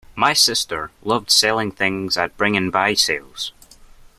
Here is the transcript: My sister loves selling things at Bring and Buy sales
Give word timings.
My 0.15 0.33
sister 0.33 0.89
loves 1.03 1.31
selling 1.31 1.71
things 1.71 2.17
at 2.17 2.35
Bring 2.35 2.57
and 2.57 2.71
Buy 2.71 2.95
sales 2.95 3.51